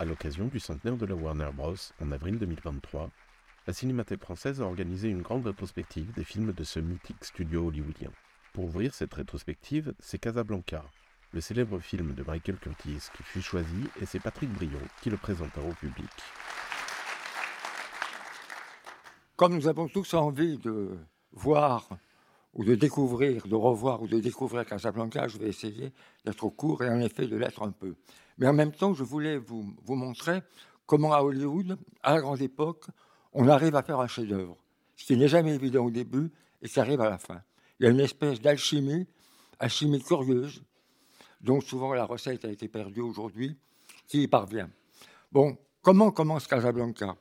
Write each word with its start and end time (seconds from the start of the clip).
À 0.00 0.04
l'occasion 0.04 0.44
du 0.44 0.60
centenaire 0.60 0.96
de 0.96 1.06
la 1.06 1.16
Warner 1.16 1.50
Bros. 1.52 1.74
en 2.00 2.12
avril 2.12 2.38
2023, 2.38 3.10
la 3.66 3.72
Cinémathèque 3.72 4.22
française 4.22 4.60
a 4.60 4.64
organisé 4.64 5.08
une 5.08 5.22
grande 5.22 5.44
rétrospective 5.44 6.12
des 6.12 6.22
films 6.22 6.52
de 6.52 6.62
ce 6.62 6.78
mythique 6.78 7.24
studio 7.24 7.66
hollywoodien. 7.66 8.12
Pour 8.52 8.66
ouvrir 8.66 8.94
cette 8.94 9.12
rétrospective, 9.12 9.92
c'est 9.98 10.20
Casablanca, 10.20 10.84
le 11.32 11.40
célèbre 11.40 11.80
film 11.80 12.14
de 12.14 12.22
Michael 12.22 12.58
Curtis 12.58 13.08
qui 13.12 13.24
fut 13.24 13.42
choisi 13.42 13.88
et 14.00 14.06
c'est 14.06 14.20
Patrick 14.20 14.52
Brion 14.52 14.78
qui 15.02 15.10
le 15.10 15.16
présenta 15.16 15.60
au 15.62 15.72
public. 15.72 16.08
Comme 19.34 19.56
nous 19.56 19.66
avons 19.66 19.88
tous 19.88 20.14
envie 20.14 20.58
de 20.58 20.96
voir 21.32 21.88
ou 22.54 22.62
de 22.62 22.76
découvrir, 22.76 23.48
de 23.48 23.56
revoir 23.56 24.00
ou 24.00 24.06
de 24.06 24.20
découvrir 24.20 24.64
Casablanca, 24.64 25.26
je 25.26 25.38
vais 25.38 25.48
essayer 25.48 25.92
d'être 26.24 26.48
court 26.50 26.84
et 26.84 26.88
en 26.88 27.00
effet 27.00 27.26
de 27.26 27.36
l'être 27.36 27.64
un 27.64 27.72
peu. 27.72 27.96
Mais 28.38 28.46
en 28.46 28.52
même 28.52 28.72
temps, 28.72 28.94
je 28.94 29.04
voulais 29.04 29.36
vous, 29.36 29.74
montrer 29.88 30.40
comment 30.86 31.12
à 31.12 31.22
Hollywood, 31.22 31.76
à 32.02 32.14
la 32.14 32.20
grande 32.20 32.40
époque, 32.40 32.86
on 33.32 33.48
arrive 33.48 33.74
à 33.76 33.82
faire 33.82 34.00
un 34.00 34.06
chef-d'œuvre. 34.06 34.56
Ce 34.96 35.04
qui 35.04 35.16
n'est 35.16 35.28
jamais 35.28 35.54
évident 35.54 35.84
au 35.84 35.90
début 35.90 36.30
et 36.62 36.68
qui 36.68 36.80
arrive 36.80 37.00
à 37.00 37.10
la 37.10 37.18
fin. 37.18 37.42
Il 37.78 37.84
y 37.84 37.86
a 37.86 37.90
une 37.90 38.00
espèce 38.00 38.40
d'alchimie, 38.40 39.06
alchimie 39.58 40.02
curieuse, 40.02 40.62
dont 41.40 41.60
souvent 41.60 41.92
la 41.92 42.04
recette 42.04 42.44
a 42.44 42.48
été 42.48 42.68
perdue 42.68 43.00
aujourd'hui, 43.00 43.56
qui 44.06 44.22
y 44.22 44.28
parvient. 44.28 44.70
Bon, 45.30 45.56
comment 45.82 46.10
commence 46.10 46.46
Casablanca? 46.46 47.16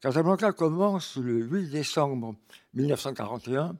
Casablanca 0.00 0.52
commence 0.52 1.16
le 1.16 1.42
8 1.44 1.70
décembre 1.70 2.34
1941, 2.74 3.76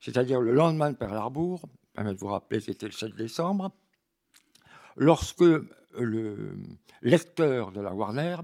c'est-à-dire 0.00 0.40
le 0.40 0.52
lendemain 0.52 0.90
de 0.90 0.96
Pearl 0.96 1.16
Harbor, 1.16 1.62
permet 1.94 2.12
de 2.12 2.18
vous 2.18 2.26
rappeler 2.26 2.60
c'était 2.60 2.86
le 2.86 2.92
7 2.92 3.16
décembre, 3.16 3.72
lorsque 4.96 5.44
le 5.98 6.56
lecteur 7.02 7.72
de 7.72 7.80
la 7.80 7.92
Warner 7.92 8.36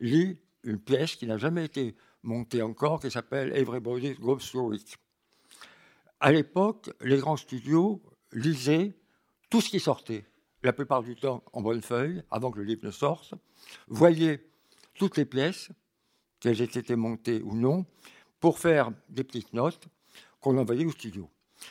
lit 0.00 0.38
une 0.64 0.78
pièce 0.78 1.16
qui 1.16 1.26
n'a 1.26 1.38
jamais 1.38 1.64
été 1.64 1.96
montée 2.22 2.62
encore, 2.62 3.00
qui 3.00 3.10
s'appelle 3.10 3.56
Everybody 3.56 4.14
Goes 4.14 4.38
Through 4.38 4.76
It. 4.76 4.96
À 6.20 6.30
l'époque, 6.30 6.90
les 7.00 7.18
grands 7.18 7.36
studios 7.36 8.00
lisaient 8.32 8.92
tout 9.50 9.60
ce 9.60 9.68
qui 9.68 9.80
sortait, 9.80 10.24
la 10.62 10.72
plupart 10.72 11.02
du 11.02 11.16
temps 11.16 11.42
en 11.52 11.60
bonne 11.62 11.82
feuille, 11.82 12.22
avant 12.30 12.50
que 12.50 12.58
le 12.58 12.64
livre 12.64 12.86
ne 12.86 12.90
sorte, 12.90 13.34
voyaient 13.88 14.44
toutes 14.94 15.16
les 15.16 15.24
pièces, 15.24 15.70
qu'elles 16.38 16.60
aient 16.60 16.64
été 16.64 16.94
montées 16.96 17.42
ou 17.42 17.54
non, 17.54 17.84
pour 18.38 18.58
faire 18.58 18.90
des 19.08 19.24
petites 19.24 19.52
notes 19.52 19.88
qu'on 20.40 20.56
envoyait 20.58 20.84
au 20.84 20.90
studio. 20.90 21.28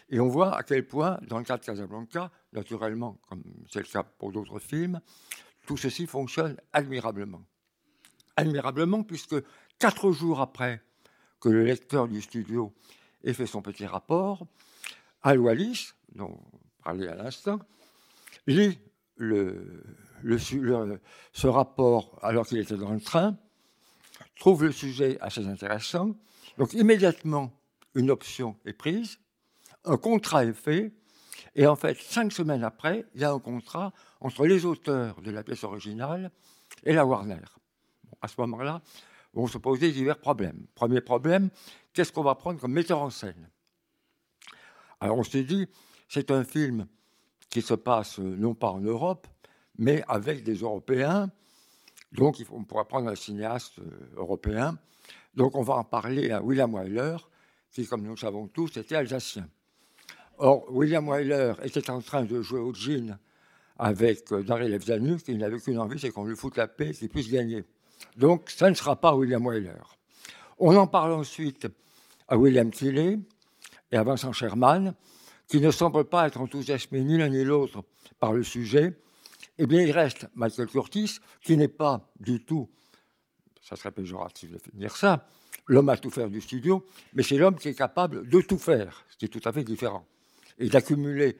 Et 0.09 0.19
on 0.19 0.27
voit 0.27 0.55
à 0.55 0.63
quel 0.63 0.87
point, 0.87 1.19
dans 1.27 1.37
le 1.37 1.43
cas 1.43 1.57
de 1.57 1.63
Casablanca, 1.63 2.31
naturellement, 2.53 3.19
comme 3.27 3.43
c'est 3.69 3.79
le 3.79 3.85
cas 3.85 4.03
pour 4.03 4.31
d'autres 4.31 4.59
films, 4.59 5.01
tout 5.65 5.77
ceci 5.77 6.07
fonctionne 6.07 6.57
admirablement. 6.73 7.43
Admirablement, 8.35 9.03
puisque 9.03 9.35
quatre 9.79 10.11
jours 10.11 10.41
après 10.41 10.81
que 11.39 11.49
le 11.49 11.63
lecteur 11.63 12.07
du 12.07 12.21
studio 12.21 12.73
ait 13.23 13.33
fait 13.33 13.45
son 13.45 13.61
petit 13.61 13.85
rapport, 13.85 14.45
Al 15.23 15.39
Wallis, 15.39 15.91
dont 16.15 16.39
on 16.53 16.83
parlait 16.83 17.07
à 17.07 17.15
l'instant, 17.15 17.59
lit 18.47 18.79
le, 19.15 19.83
ce 21.33 21.47
rapport 21.47 22.17
alors 22.21 22.47
qu'il 22.47 22.57
était 22.57 22.77
dans 22.77 22.93
le 22.93 23.01
train, 23.01 23.37
trouve 24.39 24.63
le 24.63 24.71
sujet 24.71 25.19
assez 25.21 25.45
intéressant, 25.47 26.15
donc 26.57 26.73
immédiatement 26.73 27.53
une 27.93 28.09
option 28.09 28.57
est 28.65 28.73
prise, 28.73 29.19
un 29.85 29.97
contrat 29.97 30.45
est 30.45 30.53
fait, 30.53 30.93
et 31.55 31.67
en 31.67 31.75
fait, 31.75 31.97
cinq 31.97 32.31
semaines 32.31 32.63
après, 32.63 33.05
il 33.15 33.21
y 33.21 33.23
a 33.23 33.31
un 33.31 33.39
contrat 33.39 33.93
entre 34.19 34.45
les 34.45 34.65
auteurs 34.65 35.21
de 35.21 35.31
la 35.31 35.43
pièce 35.43 35.63
originale 35.63 36.31
et 36.83 36.93
la 36.93 37.05
Warner. 37.05 37.41
À 38.21 38.27
ce 38.27 38.35
moment-là, 38.41 38.81
vont 39.33 39.47
se 39.47 39.57
poser 39.57 39.91
divers 39.91 40.19
problèmes. 40.19 40.65
Premier 40.75 41.01
problème, 41.01 41.49
qu'est-ce 41.93 42.11
qu'on 42.11 42.23
va 42.23 42.35
prendre 42.35 42.59
comme 42.59 42.73
metteur 42.73 43.01
en 43.01 43.09
scène? 43.09 43.49
Alors 44.99 45.17
on 45.17 45.23
s'est 45.23 45.43
dit, 45.43 45.67
c'est 46.07 46.31
un 46.31 46.43
film 46.43 46.87
qui 47.49 47.61
se 47.61 47.73
passe 47.73 48.19
non 48.19 48.53
pas 48.53 48.69
en 48.69 48.81
Europe, 48.81 49.27
mais 49.77 50.03
avec 50.07 50.43
des 50.43 50.55
Européens. 50.55 51.31
Donc 52.11 52.41
on 52.51 52.63
pourra 52.63 52.87
prendre 52.87 53.09
un 53.09 53.15
cinéaste 53.15 53.79
européen. 54.15 54.77
Donc 55.33 55.55
on 55.55 55.61
va 55.61 55.75
en 55.75 55.83
parler 55.83 56.31
à 56.31 56.41
William 56.41 56.73
Wyler, 56.73 57.17
qui, 57.71 57.87
comme 57.87 58.03
nous 58.03 58.11
le 58.11 58.17
savons 58.17 58.47
tous, 58.47 58.75
était 58.77 58.95
alsacien. 58.95 59.47
Or, 60.37 60.65
William 60.71 61.07
Wyler 61.07 61.53
était 61.63 61.89
en 61.89 62.01
train 62.01 62.23
de 62.23 62.41
jouer 62.41 62.59
au 62.59 62.73
gin 62.73 63.17
avec 63.77 64.31
Daryl 64.31 64.73
Evzanu, 64.73 65.17
qui 65.17 65.35
n'avait 65.35 65.59
qu'une 65.59 65.79
envie, 65.79 65.99
c'est 65.99 66.11
qu'on 66.11 66.25
lui 66.25 66.35
foute 66.35 66.57
la 66.57 66.67
paix, 66.67 66.91
qu'il 66.91 67.09
puisse 67.09 67.29
gagner. 67.31 67.63
Donc, 68.17 68.49
ça 68.49 68.69
ne 68.69 68.75
sera 68.75 68.95
pas 68.95 69.15
William 69.15 69.45
Wyler. 69.45 69.73
On 70.59 70.75
en 70.75 70.87
parle 70.87 71.13
ensuite 71.13 71.67
à 72.27 72.37
William 72.37 72.69
Tilley 72.71 73.19
et 73.91 73.97
à 73.97 74.03
Vincent 74.03 74.31
Sherman, 74.33 74.93
qui 75.47 75.59
ne 75.59 75.71
semblent 75.71 76.05
pas 76.05 76.27
être 76.27 76.39
enthousiasmés 76.39 77.01
ni 77.01 77.17
l'un 77.17 77.29
ni 77.29 77.43
l'autre 77.43 77.83
par 78.19 78.33
le 78.33 78.43
sujet. 78.43 78.95
Eh 79.57 79.65
bien, 79.65 79.81
il 79.81 79.91
reste 79.91 80.27
Michael 80.35 80.67
Curtis, 80.67 81.19
qui 81.41 81.57
n'est 81.57 81.67
pas 81.67 82.09
du 82.19 82.43
tout, 82.43 82.69
ça 83.61 83.75
serait 83.75 83.91
péjoratif 83.91 84.51
de 84.51 84.59
dire 84.73 84.95
ça, 84.95 85.27
l'homme 85.67 85.89
à 85.89 85.97
tout 85.97 86.09
faire 86.09 86.29
du 86.29 86.41
studio, 86.41 86.85
mais 87.13 87.23
c'est 87.23 87.37
l'homme 87.37 87.57
qui 87.57 87.69
est 87.69 87.73
capable 87.73 88.27
de 88.27 88.41
tout 88.41 88.57
faire, 88.57 89.05
ce 89.09 89.17
qui 89.17 89.25
est 89.25 89.27
tout 89.27 89.41
à 89.43 89.51
fait 89.51 89.63
différent, 89.63 90.05
et 90.61 90.69
d'accumuler 90.69 91.37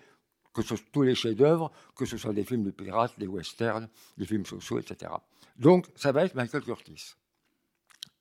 que 0.53 0.61
ce, 0.61 0.75
tous 0.91 1.03
les 1.03 1.15
chefs-d'œuvre, 1.15 1.71
que 1.95 2.05
ce 2.05 2.17
soit 2.17 2.33
des 2.33 2.43
films 2.43 2.63
de 2.63 2.71
pirates, 2.71 3.17
des 3.17 3.27
westerns, 3.27 3.87
des 4.17 4.25
films 4.25 4.45
sociaux, 4.45 4.79
etc. 4.79 5.11
Donc, 5.57 5.87
ça 5.95 6.11
va 6.11 6.25
être 6.25 6.35
Michael 6.35 6.63
Curtis. 6.63 7.13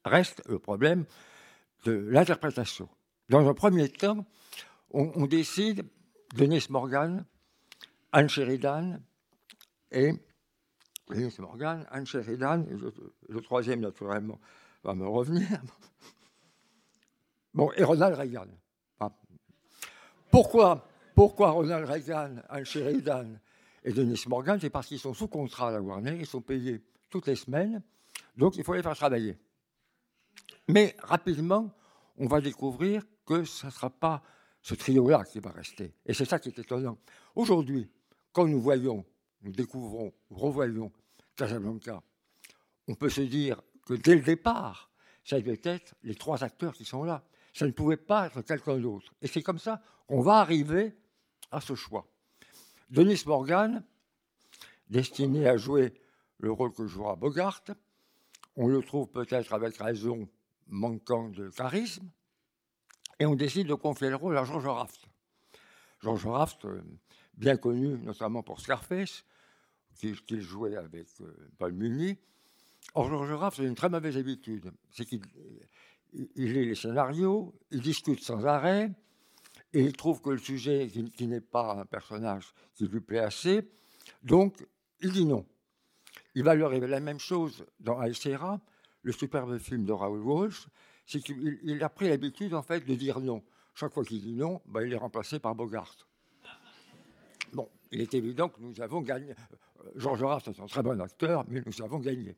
Reste 0.05 0.43
le 0.47 0.59
problème 0.59 1.07
de 1.85 1.93
l'interprétation. 1.93 2.89
Dans 3.29 3.49
un 3.49 3.55
premier 3.55 3.89
temps, 3.89 4.27
on, 4.91 5.27
décide 5.27 5.85
Denis 6.35 6.67
Morgan, 6.69 7.25
Anne 8.13 8.29
Sheridan 8.29 9.01
et 9.91 10.13
Denis 11.09 11.35
Morgan, 11.39 11.87
Anne 11.91 12.07
Sheridan, 12.07 12.67
le, 12.69 12.93
le 13.29 13.41
troisième 13.41 13.81
naturellement 13.81 14.41
va 14.85 14.95
me 14.95 15.07
revenir. 15.07 15.49
Bon, 17.55 17.73
et 17.77 17.83
Ronald 17.83 18.15
Reagan. 18.15 18.47
Pourquoi, 20.31 20.87
pourquoi 21.21 21.51
Ronald 21.51 21.87
Reagan, 21.87 22.37
Anne 22.49 22.65
Sheridan 22.65 23.27
et 23.85 23.93
Denis 23.93 24.25
Morgan 24.27 24.59
C'est 24.59 24.71
parce 24.71 24.87
qu'ils 24.87 24.99
sont 24.99 25.13
sous 25.13 25.29
contrat 25.29 25.69
à 25.69 25.73
la 25.73 25.83
Warner, 25.83 26.17
ils 26.19 26.25
sont 26.25 26.41
payés 26.41 26.81
toutes 27.11 27.27
les 27.27 27.37
semaines, 27.37 27.83
donc 28.39 28.57
il 28.57 28.65
faut 28.65 28.73
les 28.73 28.83
faire 28.83 28.97
travailler. 28.97 29.37
Mais 30.69 30.97
rapidement, 31.01 31.71
on 32.17 32.27
va 32.27 32.41
découvrir 32.41 33.03
que 33.27 33.45
ce 33.45 33.67
ne 33.67 33.71
sera 33.71 33.91
pas 33.91 34.23
ce 34.63 34.73
trio-là 34.73 35.25
qui 35.25 35.41
va 35.41 35.51
rester. 35.51 35.93
Et 36.07 36.15
c'est 36.15 36.25
ça 36.25 36.39
qui 36.39 36.49
est 36.49 36.59
étonnant. 36.59 36.97
Aujourd'hui, 37.35 37.91
quand 38.33 38.47
nous 38.47 38.63
voyons, 38.63 39.05
nous 39.43 39.53
découvrons, 39.53 40.15
revoyons 40.31 40.91
Casablanca, 41.37 42.03
on 42.89 42.95
peut 42.95 43.11
se 43.11 43.21
dire 43.21 43.61
que 43.85 43.93
dès 43.93 44.15
le 44.15 44.23
départ, 44.23 44.91
ça 45.23 45.39
devait 45.39 45.61
être 45.65 45.95
les 46.03 46.15
trois 46.15 46.43
acteurs 46.43 46.73
qui 46.73 46.87
sont 46.87 47.05
là. 47.05 47.23
Ça 47.53 47.67
ne 47.67 47.73
pouvait 47.73 47.99
pas 47.99 48.29
être 48.29 48.41
quelqu'un 48.41 48.79
d'autre. 48.79 49.13
Et 49.21 49.27
c'est 49.27 49.43
comme 49.43 49.59
ça 49.59 49.83
qu'on 50.07 50.23
va 50.23 50.37
arriver 50.39 50.97
à 51.51 51.61
ce 51.61 51.75
choix. 51.75 52.07
Denis 52.91 53.23
Morgan, 53.27 53.85
destiné 54.89 55.49
à 55.49 55.57
jouer 55.57 55.95
le 56.39 56.51
rôle 56.51 56.73
que 56.73 56.87
jouera 56.87 57.17
Bogart, 57.17 57.63
on 58.57 58.67
le 58.67 58.83
trouve 58.83 59.09
peut-être 59.09 59.53
avec 59.53 59.77
raison 59.77 60.29
manquant 60.67 61.29
de 61.29 61.51
charisme, 61.51 62.11
et 63.19 63.27
on 63.27 63.35
décide 63.35 63.67
de 63.67 63.75
confier 63.75 64.09
le 64.09 64.17
rôle 64.17 64.37
à 64.37 64.45
George 64.45 64.67
Raft. 64.67 65.07
George 66.01 66.27
Raft, 66.27 66.67
bien 67.35 67.57
connu 67.57 67.99
notamment 67.99 68.43
pour 68.43 68.61
Scarface, 68.61 69.25
qu'il 69.95 70.41
jouait 70.41 70.77
avec 70.77 71.09
Paul 71.59 71.73
Muni. 71.73 72.17
Or, 72.95 73.09
George 73.09 73.33
Raft 73.33 73.61
a 73.61 73.65
une 73.65 73.75
très 73.75 73.91
mauvaise 73.91 74.17
habitude, 74.17 74.73
c'est 74.91 75.05
qu'il 75.05 75.21
il 76.13 76.53
lit 76.53 76.67
les 76.67 76.75
scénarios, 76.75 77.55
il 77.71 77.81
discute 77.81 78.21
sans 78.21 78.45
arrêt, 78.45 78.91
et 79.73 79.83
il 79.83 79.93
trouve 79.93 80.21
que 80.21 80.31
le 80.31 80.39
sujet, 80.39 80.89
qui, 80.89 81.27
n'est 81.27 81.41
pas 81.41 81.75
un 81.75 81.85
personnage 81.85 82.53
qui 82.75 82.87
lui 82.87 83.01
plaît 83.01 83.21
assez, 83.21 83.69
donc 84.23 84.67
il 85.01 85.13
dit 85.13 85.25
non. 85.25 85.47
Il 86.35 86.45
va 86.45 86.55
lui 86.55 86.65
arriver 86.65 86.87
la 86.87 87.01
même 87.01 87.21
chose 87.21 87.65
dans 87.79 87.99
Aïsera, 87.99 88.61
le 89.03 89.13
superbe 89.13 89.59
film 89.59 89.85
de 89.85 89.93
Raoul 89.93 90.21
Walsh, 90.21 90.67
c'est 91.07 91.21
qu'il 91.21 91.59
il 91.63 91.83
a 91.83 91.89
pris 91.89 92.09
l'habitude 92.09 92.55
en 92.55 92.63
fait 92.63 92.85
de 92.85 92.95
dire 92.95 93.21
non. 93.21 93.43
Chaque 93.75 93.93
fois 93.93 94.05
qu'il 94.05 94.21
dit 94.21 94.35
non, 94.35 94.61
ben, 94.67 94.83
il 94.83 94.93
est 94.93 94.97
remplacé 94.97 95.39
par 95.39 95.55
Bogart. 95.55 95.97
Bon, 97.53 97.69
il 97.91 98.01
est 98.01 98.15
évident 98.15 98.49
que 98.49 98.61
nous 98.61 98.81
avons 98.81 99.01
gagné. 99.01 99.35
Georges 99.97 100.23
Raff 100.23 100.49
est 100.49 100.61
un 100.61 100.67
très 100.67 100.83
bon 100.83 101.01
acteur, 101.01 101.45
mais 101.49 101.63
nous 101.65 101.83
avons 101.83 101.99
gagné. 101.99 102.37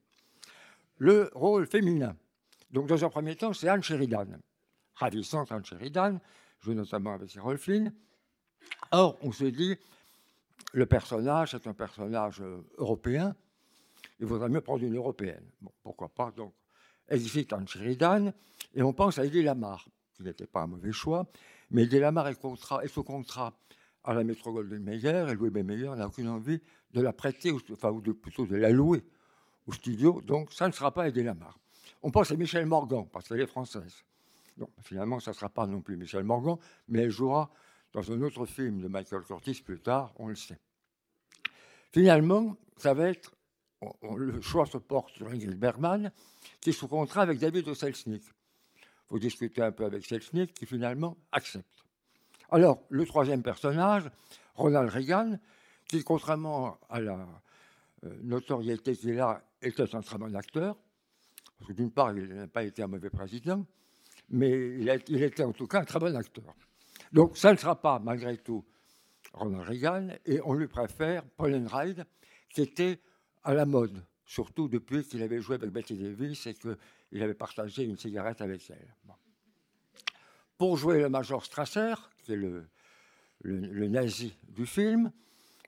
Le 0.98 1.30
rôle 1.34 1.66
féminin. 1.66 2.16
Donc, 2.70 2.86
dans 2.86 3.04
un 3.04 3.10
premier 3.10 3.36
temps, 3.36 3.52
c'est 3.52 3.68
Anne 3.68 3.82
Sheridan. 3.82 4.38
Ravissante 4.94 5.52
Anne 5.52 5.64
Sheridan, 5.64 6.18
joue 6.62 6.74
notamment 6.74 7.14
avec 7.14 7.34
Errol 7.36 7.58
Flynn. 7.58 7.92
Or, 8.90 9.18
on 9.22 9.32
se 9.32 9.44
dit, 9.44 9.76
le 10.72 10.86
personnage 10.86 11.54
est 11.54 11.66
un 11.66 11.74
personnage 11.74 12.40
euh, 12.40 12.62
européen, 12.78 13.34
il 14.20 14.26
vaudrait 14.26 14.48
mieux 14.48 14.60
prendre 14.60 14.84
une 14.84 14.96
européenne. 14.96 15.44
Bon, 15.60 15.72
pourquoi 15.82 16.08
pas 16.08 16.30
Donc, 16.30 16.54
existe 17.08 17.52
Anne 17.52 17.66
Sheridan, 17.66 18.32
et 18.74 18.82
on 18.82 18.92
pense 18.92 19.18
à 19.18 19.26
Eddie 19.26 19.42
Lamar, 19.42 19.88
qui 20.14 20.22
n'était 20.22 20.46
pas 20.46 20.62
un 20.62 20.68
mauvais 20.68 20.92
choix, 20.92 21.26
mais 21.70 21.84
Eddie 21.84 21.98
Lamar 21.98 22.28
est, 22.28 22.88
sous 22.88 23.02
contrat 23.02 23.52
à 24.04 24.14
la 24.14 24.24
Metro 24.24 24.52
Golden 24.52 24.82
Mayer, 24.82 25.26
et 25.28 25.34
Louis 25.34 25.50
B. 25.50 25.58
Meyer 25.58 25.90
n'a 25.96 26.06
aucune 26.06 26.28
envie 26.28 26.60
de 26.92 27.00
la 27.00 27.12
prêter, 27.12 27.52
enfin, 27.72 27.90
ou 27.90 28.00
de, 28.00 28.12
plutôt 28.12 28.46
de 28.46 28.56
la 28.56 28.70
louer 28.70 29.04
au 29.66 29.72
studio, 29.72 30.20
donc 30.20 30.52
ça 30.52 30.68
ne 30.68 30.72
sera 30.72 30.92
pas 30.92 31.08
Eddie 31.08 31.24
Lamar. 31.24 31.58
On 32.02 32.10
pense 32.10 32.30
à 32.30 32.36
Michel 32.36 32.66
Morgan, 32.66 33.06
parce 33.12 33.28
qu'elle 33.28 33.40
est 33.40 33.46
française. 33.46 34.04
Finalement, 34.82 35.20
ça 35.20 35.30
ne 35.32 35.36
sera 35.36 35.48
pas 35.48 35.66
non 35.66 35.80
plus 35.80 35.96
Michel 35.96 36.24
Morgan, 36.24 36.56
mais 36.88 37.00
elle 37.00 37.10
jouera 37.10 37.50
dans 37.92 38.10
un 38.10 38.22
autre 38.22 38.46
film 38.46 38.80
de 38.80 38.88
Michael 38.88 39.22
Curtis 39.22 39.62
plus 39.62 39.80
tard, 39.80 40.12
on 40.16 40.28
le 40.28 40.34
sait. 40.34 40.58
Finalement, 41.92 42.56
ça 42.76 42.94
va 42.94 43.08
être, 43.08 43.34
le 44.02 44.40
choix 44.40 44.66
se 44.66 44.78
porte 44.78 45.10
sur 45.10 45.28
Ingrid 45.28 45.58
Bergman, 45.58 46.10
qui 46.60 46.70
est 46.70 46.72
sous 46.72 46.88
contrat 46.88 47.22
avec 47.22 47.38
David 47.38 47.72
Selznick. 47.74 48.22
Il 48.24 49.08
faut 49.08 49.18
discuter 49.18 49.62
un 49.62 49.72
peu 49.72 49.84
avec 49.84 50.06
Selznick, 50.06 50.54
qui 50.54 50.64
finalement 50.64 51.16
accepte. 51.32 51.84
Alors, 52.50 52.82
le 52.88 53.04
troisième 53.04 53.42
personnage, 53.42 54.10
Ronald 54.54 54.90
Reagan, 54.90 55.38
qui, 55.86 56.02
contrairement 56.02 56.78
à 56.88 57.00
la 57.00 57.28
euh, 58.04 58.16
notoriété 58.22 58.96
qu'il 58.96 59.18
a, 59.20 59.42
était 59.60 59.94
un 59.94 60.00
très 60.00 60.18
bon 60.18 60.34
acteur. 60.34 60.76
Parce 61.58 61.68
que 61.68 61.72
d'une 61.74 61.90
part, 61.90 62.16
il 62.16 62.26
n'a 62.34 62.48
pas 62.48 62.64
été 62.64 62.82
un 62.82 62.88
mauvais 62.88 63.10
président, 63.10 63.64
mais 64.32 64.50
il, 64.78 65.22
était 65.22 65.42
en 65.44 65.52
tout 65.52 65.66
cas 65.66 65.80
un 65.80 65.84
très 65.84 65.98
bon 65.98 66.16
acteur. 66.16 66.54
Donc, 67.12 67.36
ça 67.36 67.52
ne 67.52 67.58
sera 67.58 67.80
pas, 67.80 67.98
malgré 67.98 68.36
tout, 68.38 68.64
Ronald 69.34 69.68
Reagan, 69.68 70.08
et 70.26 70.40
on 70.44 70.54
lui 70.54 70.66
préfère 70.66 71.22
Paul 71.24 71.54
Enride, 71.54 72.04
qui 72.50 72.62
était 72.62 72.98
à 73.44 73.54
la 73.54 73.64
mode, 73.66 74.04
surtout 74.24 74.68
depuis 74.68 75.04
qu'il 75.04 75.22
avait 75.22 75.40
joué 75.40 75.56
avec 75.56 75.70
Betty 75.70 75.94
Davis 75.96 76.46
et 76.46 76.54
qu'il 76.54 77.22
avait 77.22 77.34
partagé 77.34 77.84
une 77.84 77.96
cigarette 77.96 78.40
avec 78.40 78.68
elle. 78.70 78.94
Pour 80.58 80.76
jouer 80.76 81.00
le 81.00 81.08
Major 81.08 81.44
Strasser, 81.44 81.94
qui 82.22 82.32
est 82.32 82.36
le, 82.36 82.64
le- 83.42 83.66
le 83.66 83.88
nazi 83.88 84.34
du 84.48 84.64
film, 84.66 85.10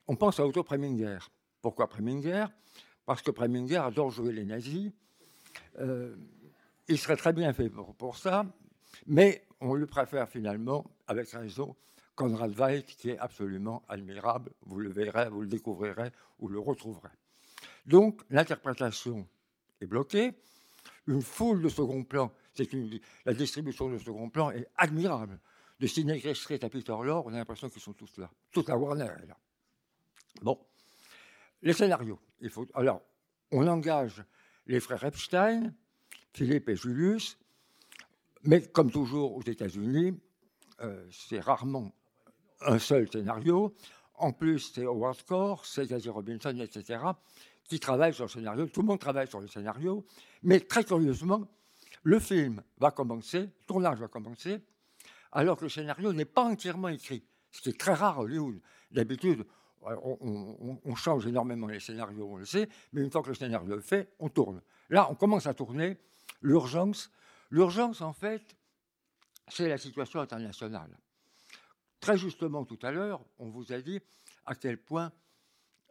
on 0.07 0.15
pense 0.15 0.39
à 0.39 0.45
Otto 0.45 0.63
Preminger. 0.63 1.17
Pourquoi 1.61 1.87
Preminger? 1.89 2.45
Parce 3.05 3.21
que 3.21 3.31
Preminger 3.31 3.77
adore 3.77 4.09
jouer 4.11 4.31
les 4.33 4.45
nazis. 4.45 4.91
Euh, 5.79 6.15
il 6.87 6.97
serait 6.97 7.17
très 7.17 7.33
bien 7.33 7.53
fait 7.53 7.69
pour, 7.69 8.17
ça, 8.17 8.45
mais 9.07 9.43
on 9.59 9.73
lui 9.73 9.85
préfère 9.85 10.29
finalement, 10.29 10.85
avec 11.07 11.29
raison, 11.29 11.75
Conrad 12.15 12.51
Veidt, 12.51 12.95
qui 12.95 13.09
est 13.09 13.17
absolument 13.17 13.83
admirable. 13.89 14.51
Vous 14.65 14.79
le 14.79 14.89
verrez, 14.89 15.29
vous 15.29 15.41
le 15.41 15.47
découvrirez, 15.47 16.11
vous 16.39 16.47
le 16.47 16.59
retrouverez. 16.59 17.09
Donc, 17.85 18.21
l'interprétation 18.29 19.27
est 19.81 19.85
bloquée. 19.85 20.33
Une 21.07 21.21
foule 21.21 21.61
de 21.61 21.69
second 21.69 22.03
plan, 22.03 22.31
c'est 22.53 22.71
une, 22.73 22.99
la 23.25 23.33
distribution 23.33 23.89
de 23.89 23.97
second 23.97 24.29
plan 24.29 24.51
est 24.51 24.67
admirable. 24.77 25.39
De 25.79 25.87
Sidney 25.87 26.33
Street 26.33 26.63
à 26.63 26.69
Peter 26.69 26.95
Lorre, 27.03 27.25
on 27.25 27.33
a 27.33 27.37
l'impression 27.37 27.69
qu'ils 27.69 27.81
sont 27.81 27.93
tous 27.93 28.17
là. 28.17 28.31
Toute 28.51 28.69
la 28.69 28.77
Warner 28.77 29.09
est 29.21 29.27
là. 29.27 29.37
Bon, 30.41 30.57
les 31.61 31.73
scénarios. 31.73 32.19
Alors, 32.73 33.01
on 33.51 33.67
engage 33.67 34.23
les 34.67 34.79
frères 34.79 35.03
Epstein, 35.03 35.73
Philippe 36.35 36.67
et 36.67 36.75
Julius, 36.75 37.37
mais 38.43 38.61
comme 38.61 38.91
toujours 38.91 39.37
aux 39.37 39.41
États-Unis, 39.41 40.19
euh, 40.81 41.07
c'est 41.09 41.39
rarement 41.39 41.95
un 42.59 42.77
seul 42.77 43.09
scénario. 43.09 43.73
En 44.15 44.33
plus, 44.33 44.71
c'est 44.73 44.83
Howard 44.83 45.23
Core, 45.23 45.65
c'est 45.65 45.87
Casey 45.87 46.09
Robinson, 46.09 46.57
etc., 46.59 46.99
qui 47.63 47.79
travaillent 47.79 48.13
sur 48.13 48.25
le 48.25 48.29
scénario. 48.29 48.65
Tout 48.67 48.81
le 48.81 48.87
monde 48.87 48.99
travaille 48.99 49.29
sur 49.29 49.39
le 49.39 49.47
scénario, 49.47 50.05
mais 50.43 50.59
très 50.59 50.83
curieusement, 50.83 51.47
le 52.03 52.19
film 52.19 52.61
va 52.79 52.91
commencer, 52.91 53.39
le 53.39 53.51
tournage 53.65 53.99
va 53.99 54.09
commencer, 54.09 54.59
alors 55.31 55.55
que 55.55 55.63
le 55.63 55.69
scénario 55.69 56.11
n'est 56.11 56.25
pas 56.25 56.43
entièrement 56.43 56.89
écrit, 56.89 57.23
ce 57.49 57.61
qui 57.61 57.69
est 57.69 57.79
très 57.79 57.93
rare 57.93 58.19
à 58.19 58.23
Hollywood. 58.23 58.59
D'habitude, 58.91 59.45
on 59.81 60.95
change 60.95 61.27
énormément 61.27 61.67
les 61.67 61.79
scénarios, 61.79 62.27
on 62.29 62.35
le 62.35 62.45
sait, 62.45 62.67
mais 62.91 63.01
une 63.01 63.09
fois 63.09 63.21
que 63.21 63.29
le 63.29 63.35
scénario 63.35 63.77
est 63.77 63.81
fait, 63.81 64.11
on 64.19 64.27
tourne. 64.27 64.61
Là, 64.89 65.07
on 65.09 65.15
commence 65.15 65.47
à 65.47 65.53
tourner. 65.53 65.97
L'urgence, 66.41 67.11
l'urgence, 67.49 68.01
en 68.01 68.13
fait, 68.13 68.55
c'est 69.47 69.67
la 69.67 69.77
situation 69.77 70.19
internationale. 70.19 70.97
Très 71.99 72.17
justement, 72.17 72.65
tout 72.65 72.79
à 72.81 72.91
l'heure, 72.91 73.25
on 73.39 73.49
vous 73.49 73.71
a 73.71 73.81
dit 73.81 73.99
à 74.45 74.55
quel 74.55 74.77
point 74.77 75.11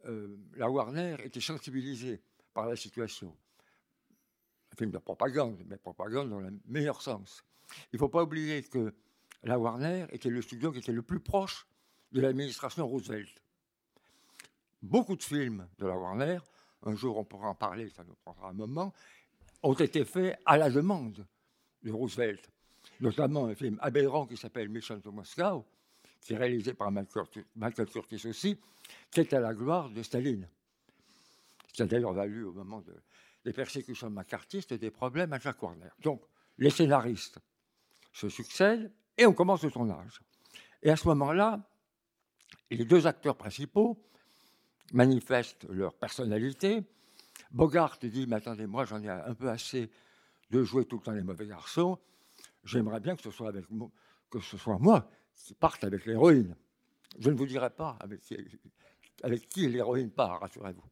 euh, 0.07 0.37
la 0.57 0.71
Warner 0.71 1.17
était 1.25 1.41
sensibilisée 1.41 2.23
par 2.53 2.67
la 2.67 2.77
situation. 2.77 3.37
Un 4.73 4.77
film 4.77 4.91
de 4.91 4.99
propagande, 4.99 5.63
mais 5.67 5.77
propagande 5.77 6.31
dans 6.31 6.41
le 6.41 6.53
meilleur 6.67 7.01
sens. 7.03 7.45
Il 7.93 7.97
ne 7.97 7.99
faut 7.99 8.09
pas 8.09 8.23
oublier 8.23 8.63
que 8.63 8.95
la 9.43 9.59
Warner 9.59 10.07
était 10.11 10.31
le 10.31 10.43
studio 10.43 10.73
qui 10.73 10.79
était 10.79 10.93
le 10.93 11.03
plus 11.03 11.21
proche 11.21 11.67
de 12.13 12.21
l'administration 12.21 12.87
Roosevelt. 12.87 13.43
Beaucoup 14.83 15.17
de 15.17 15.23
films 15.23 15.67
de 15.79 15.87
la 15.87 15.97
Warner, 15.97 16.39
un 16.83 16.95
jour 16.95 17.17
on 17.17 17.25
pourra 17.25 17.49
en 17.49 17.55
parler, 17.55 17.89
ça 17.89 18.05
nous 18.05 18.15
prendra 18.15 18.51
un 18.51 18.53
moment, 18.53 18.93
ont 19.65 19.73
été 19.75 20.05
faits 20.05 20.39
à 20.45 20.57
la 20.59 20.71
demande 20.71 21.27
de 21.83 21.91
Roosevelt. 21.91 22.51
Notamment 23.01 23.47
un 23.47 23.55
film 23.55 23.79
aberrant 23.81 24.27
qui 24.27 24.37
s'appelle 24.37 24.69
Mission 24.69 25.01
to 25.01 25.11
Moscow, 25.11 25.65
qui 26.21 26.35
est 26.35 26.37
réalisé 26.37 26.75
par 26.75 26.93
Michael 26.93 27.89
Curtis, 27.89 28.27
aussi, 28.29 28.59
qui 29.11 29.21
est 29.21 29.33
à 29.33 29.41
la 29.41 29.55
gloire 29.55 29.89
de 29.91 30.03
Staline. 30.03 30.49
Qui 31.73 31.83
a 31.83 31.87
d'ailleurs 31.87 32.13
valu 32.13 32.45
au 32.45 32.53
moment 32.53 32.83
de- 32.83 32.95
des 33.45 33.53
persécutions 33.53 34.11
macartistes 34.11 34.75
des 34.75 34.91
problèmes 34.91 35.33
à 35.33 35.39
Jacques 35.39 35.63
Warner. 35.63 35.89
Donc, 36.01 36.23
les 36.59 36.71
scénaristes 36.71 37.39
se 38.13 38.29
succèdent 38.29 38.93
et 39.17 39.27
on 39.27 39.33
commence 39.33 39.65
le 39.65 39.71
tournage. 39.71 40.21
Et 40.83 40.91
à 40.91 40.97
ce 40.97 41.09
moment-là, 41.09 41.61
les 42.71 42.85
deux 42.85 43.07
acteurs 43.07 43.37
principaux 43.37 43.99
manifestent 44.93 45.65
leur 45.71 45.95
personnalité. 45.95 46.83
Bogart 47.55 47.99
dit 48.03 48.27
Mais 48.27 48.37
attendez, 48.37 48.67
moi 48.67 48.85
j'en 48.85 49.01
ai 49.01 49.09
un 49.09 49.35
peu 49.35 49.49
assez 49.49 49.89
de 50.51 50.63
jouer 50.65 50.85
tout 50.85 50.97
le 50.97 51.03
temps 51.03 51.13
les 51.13 51.23
mauvais 51.23 51.47
garçons. 51.47 51.99
J'aimerais 52.65 53.01
bien 53.01 53.15
que 53.15 53.23
ce 53.23 53.31
soit, 53.31 54.79
moi 54.79 55.09
qui 55.35 55.55
parte 55.55 55.85
avec 55.85 56.05
l'héroïne. 56.05 56.57
Je 57.19 57.31
ne 57.31 57.37
vous 57.37 57.47
dirai 57.47 57.71
pas 57.71 57.97
avec 59.23 59.49
qui, 59.49 59.69
l'héroïne 59.69 60.11
part, 60.11 60.41
rassurez-vous. 60.41 60.83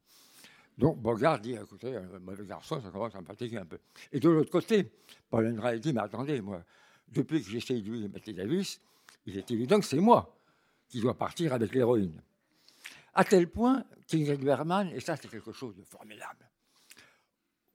Donc 0.78 0.98
Bogart 1.00 1.40
dit 1.40 1.54
écoutez, 1.54 1.96
un 1.96 2.18
mauvais 2.20 2.46
garçon, 2.46 2.80
ça 2.80 2.90
commence 2.90 3.14
à 3.14 3.20
me 3.20 3.26
fatiguer 3.26 3.58
un 3.58 3.66
peu. 3.66 3.78
Et 4.12 4.20
de 4.20 4.28
l'autre 4.28 4.50
côté, 4.50 4.92
Paul 5.28 5.46
Enray 5.46 5.80
dit 5.80 5.92
mais 5.92 6.00
attendez, 6.00 6.40
moi, 6.40 6.62
depuis 7.08 7.42
que 7.42 7.50
j'ai 7.50 7.60
séduit 7.60 8.06
Betty 8.06 8.34
Davis, 8.34 8.80
il 9.26 9.36
est 9.36 9.50
évident 9.50 9.80
que 9.80 9.86
c'est 9.86 10.00
moi 10.00 10.38
qui 10.88 11.00
dois 11.00 11.18
partir 11.18 11.52
avec 11.52 11.74
l'héroïne. 11.74 12.22
À 13.14 13.24
tel 13.24 13.48
point 13.48 13.84
qu'Ingrid 14.06 14.44
Bergman, 14.44 14.88
et 14.88 15.00
ça 15.00 15.16
c'est 15.16 15.28
quelque 15.28 15.52
chose 15.52 15.74
de 15.74 15.82
formidable, 15.82 16.51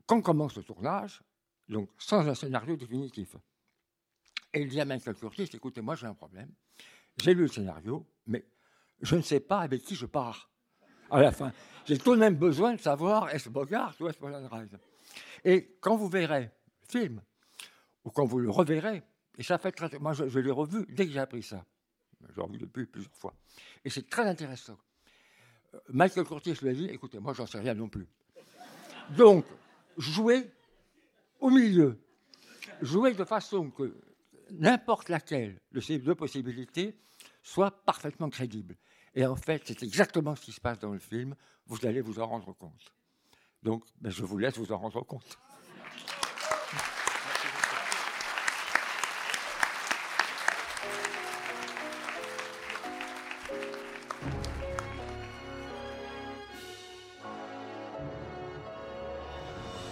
quand 0.07 0.21
commence 0.21 0.55
le 0.55 0.63
tournage, 0.63 1.21
donc 1.69 1.89
sans 1.99 2.27
un 2.27 2.33
scénario 2.33 2.75
définitif, 2.75 3.35
et 4.53 4.61
il 4.61 4.69
dit 4.69 4.81
à 4.81 4.85
Michael 4.85 5.15
Curtis, 5.15 5.49
écoutez, 5.53 5.81
moi 5.81 5.95
j'ai 5.95 6.07
un 6.07 6.15
problème, 6.15 6.51
j'ai 7.17 7.33
lu 7.33 7.41
le 7.41 7.47
scénario, 7.47 8.07
mais 8.25 8.47
je 9.01 9.15
ne 9.15 9.21
sais 9.21 9.39
pas 9.39 9.59
avec 9.59 9.83
qui 9.83 9.95
je 9.95 10.05
pars 10.05 10.49
à 11.11 11.21
la 11.21 11.31
fin. 11.31 11.51
J'ai 11.85 11.97
tout 11.97 12.15
de 12.15 12.19
même 12.19 12.35
besoin 12.35 12.73
de 12.73 12.79
savoir 12.79 13.29
est-ce 13.29 13.49
Bogart 13.49 13.95
ou 13.99 14.07
est-ce 14.07 14.23
Enrise. 14.23 14.77
Et 15.43 15.77
quand 15.79 15.95
vous 15.95 16.09
verrez 16.09 16.43
le 16.43 16.87
film, 16.87 17.21
ou 18.03 18.11
quand 18.11 18.25
vous 18.25 18.39
le 18.39 18.49
reverrez, 18.49 19.03
et 19.37 19.43
ça 19.43 19.57
fait 19.57 19.71
très... 19.71 19.99
Moi, 19.99 20.13
je, 20.13 20.27
je 20.27 20.39
l'ai 20.39 20.51
revu 20.51 20.85
dès 20.89 21.05
que 21.05 21.11
j'ai 21.11 21.19
appris 21.19 21.43
ça. 21.43 21.63
J'ai 22.35 22.41
revu 22.41 22.57
depuis 22.57 22.85
plusieurs 22.85 23.15
fois. 23.15 23.33
Et 23.85 23.89
c'est 23.89 24.09
très 24.09 24.27
intéressant. 24.27 24.77
Euh, 25.73 25.79
Michael 25.89 26.25
Curtis 26.25 26.55
lui 26.61 26.69
a 26.69 26.73
dit, 26.73 26.85
écoutez, 26.85 27.19
moi, 27.19 27.33
j'en 27.33 27.45
sais 27.45 27.59
rien 27.59 27.75
non 27.75 27.87
plus. 27.87 28.07
Donc, 29.09 29.45
jouez 29.97 30.49
au 31.39 31.49
milieu. 31.49 31.99
Jouez 32.81 33.13
de 33.13 33.23
façon 33.23 33.69
que 33.71 33.95
n'importe 34.51 35.09
laquelle 35.09 35.59
de 35.71 35.79
ces 35.79 35.99
deux 35.99 36.15
possibilités 36.15 36.97
soit 37.41 37.71
parfaitement 37.71 38.29
crédible. 38.29 38.75
Et 39.15 39.25
en 39.25 39.35
fait, 39.35 39.63
c'est 39.65 39.83
exactement 39.83 40.35
ce 40.35 40.41
qui 40.41 40.51
se 40.51 40.61
passe 40.61 40.79
dans 40.79 40.91
le 40.91 40.99
film. 40.99 41.35
Vous 41.65 41.85
allez 41.85 42.01
vous 42.01 42.19
en 42.19 42.27
rendre 42.27 42.53
compte. 42.53 42.93
Donc, 43.63 43.83
ben, 43.99 44.09
je 44.09 44.23
vous 44.23 44.37
laisse 44.37 44.57
vous 44.57 44.71
en 44.71 44.77
rendre 44.77 45.01
compte. 45.01 45.37